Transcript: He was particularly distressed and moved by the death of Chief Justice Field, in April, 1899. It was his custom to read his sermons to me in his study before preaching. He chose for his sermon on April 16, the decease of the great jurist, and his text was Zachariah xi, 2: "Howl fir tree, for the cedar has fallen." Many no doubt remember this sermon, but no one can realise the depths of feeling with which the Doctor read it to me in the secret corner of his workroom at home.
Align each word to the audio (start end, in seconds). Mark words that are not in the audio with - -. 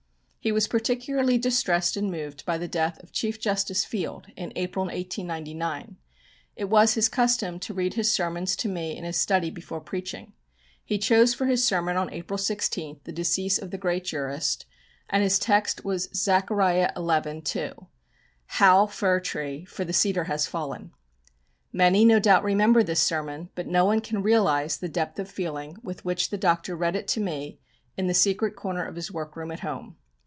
He 0.43 0.51
was 0.51 0.67
particularly 0.67 1.37
distressed 1.37 1.95
and 1.95 2.09
moved 2.09 2.47
by 2.47 2.57
the 2.57 2.67
death 2.67 2.97
of 3.03 3.11
Chief 3.11 3.39
Justice 3.39 3.85
Field, 3.85 4.25
in 4.35 4.51
April, 4.55 4.85
1899. 4.85 5.97
It 6.55 6.65
was 6.65 6.95
his 6.95 7.07
custom 7.09 7.59
to 7.59 7.75
read 7.75 7.93
his 7.93 8.11
sermons 8.11 8.55
to 8.55 8.67
me 8.67 8.97
in 8.97 9.03
his 9.03 9.17
study 9.17 9.51
before 9.51 9.79
preaching. 9.81 10.33
He 10.83 10.97
chose 10.97 11.35
for 11.35 11.45
his 11.45 11.63
sermon 11.63 11.95
on 11.95 12.11
April 12.11 12.39
16, 12.39 13.01
the 13.03 13.11
decease 13.11 13.59
of 13.59 13.69
the 13.69 13.77
great 13.77 14.03
jurist, 14.05 14.65
and 15.11 15.21
his 15.21 15.37
text 15.37 15.85
was 15.85 16.09
Zachariah 16.11 16.89
xi, 16.97 17.41
2: 17.41 17.87
"Howl 18.47 18.87
fir 18.87 19.19
tree, 19.19 19.63
for 19.65 19.85
the 19.85 19.93
cedar 19.93 20.23
has 20.23 20.47
fallen." 20.47 20.89
Many 21.71 22.03
no 22.03 22.17
doubt 22.19 22.43
remember 22.43 22.81
this 22.81 22.99
sermon, 22.99 23.49
but 23.53 23.67
no 23.67 23.85
one 23.85 24.01
can 24.01 24.23
realise 24.23 24.75
the 24.75 24.89
depths 24.89 25.19
of 25.19 25.29
feeling 25.29 25.77
with 25.83 26.03
which 26.03 26.31
the 26.31 26.37
Doctor 26.39 26.75
read 26.75 26.95
it 26.95 27.07
to 27.09 27.19
me 27.19 27.59
in 27.95 28.07
the 28.07 28.15
secret 28.15 28.55
corner 28.55 28.83
of 28.83 28.95
his 28.95 29.11
workroom 29.11 29.51
at 29.51 29.59
home. 29.59 29.97